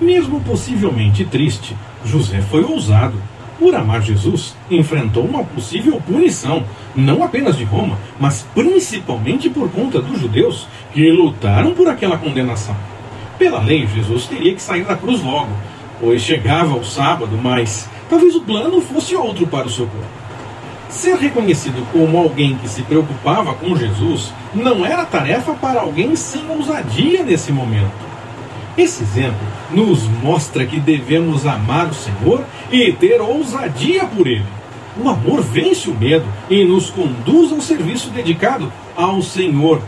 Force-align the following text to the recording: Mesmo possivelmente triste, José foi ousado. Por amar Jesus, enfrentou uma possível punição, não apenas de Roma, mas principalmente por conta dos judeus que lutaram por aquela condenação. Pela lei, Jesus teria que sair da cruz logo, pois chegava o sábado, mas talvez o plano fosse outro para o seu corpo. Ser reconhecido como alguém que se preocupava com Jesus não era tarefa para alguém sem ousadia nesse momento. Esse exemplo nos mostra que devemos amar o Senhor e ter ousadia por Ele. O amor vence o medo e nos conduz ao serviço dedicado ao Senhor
Mesmo 0.00 0.40
possivelmente 0.40 1.24
triste, 1.24 1.74
José 2.04 2.42
foi 2.42 2.62
ousado. 2.62 3.14
Por 3.58 3.74
amar 3.74 4.02
Jesus, 4.02 4.54
enfrentou 4.70 5.24
uma 5.24 5.42
possível 5.42 5.98
punição, 6.06 6.62
não 6.94 7.24
apenas 7.24 7.56
de 7.56 7.64
Roma, 7.64 7.98
mas 8.20 8.46
principalmente 8.54 9.48
por 9.48 9.70
conta 9.70 10.02
dos 10.02 10.20
judeus 10.20 10.68
que 10.92 11.10
lutaram 11.10 11.72
por 11.72 11.88
aquela 11.88 12.18
condenação. 12.18 12.76
Pela 13.38 13.62
lei, 13.62 13.86
Jesus 13.86 14.26
teria 14.26 14.54
que 14.54 14.60
sair 14.60 14.84
da 14.84 14.94
cruz 14.94 15.22
logo, 15.22 15.50
pois 15.98 16.20
chegava 16.20 16.76
o 16.76 16.84
sábado, 16.84 17.38
mas 17.42 17.88
talvez 18.10 18.34
o 18.34 18.42
plano 18.42 18.82
fosse 18.82 19.16
outro 19.16 19.46
para 19.46 19.66
o 19.66 19.70
seu 19.70 19.86
corpo. 19.86 20.06
Ser 20.90 21.16
reconhecido 21.16 21.86
como 21.92 22.18
alguém 22.18 22.56
que 22.56 22.68
se 22.68 22.82
preocupava 22.82 23.54
com 23.54 23.74
Jesus 23.74 24.32
não 24.54 24.84
era 24.84 25.06
tarefa 25.06 25.54
para 25.54 25.80
alguém 25.80 26.14
sem 26.14 26.48
ousadia 26.50 27.22
nesse 27.22 27.50
momento. 27.50 28.05
Esse 28.76 29.02
exemplo 29.02 29.46
nos 29.70 30.02
mostra 30.22 30.66
que 30.66 30.78
devemos 30.78 31.46
amar 31.46 31.88
o 31.88 31.94
Senhor 31.94 32.44
e 32.70 32.92
ter 32.92 33.20
ousadia 33.20 34.04
por 34.04 34.26
Ele. 34.26 34.44
O 35.02 35.08
amor 35.08 35.42
vence 35.42 35.88
o 35.88 35.94
medo 35.94 36.26
e 36.48 36.64
nos 36.64 36.90
conduz 36.90 37.52
ao 37.52 37.60
serviço 37.60 38.10
dedicado 38.10 38.70
ao 38.94 39.22
Senhor 39.22 39.80